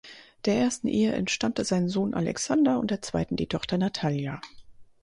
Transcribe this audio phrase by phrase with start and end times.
[0.45, 4.41] Der ersten Ehe entstammte sein Sohn Alexander und der zweiten die Tochter Natalja.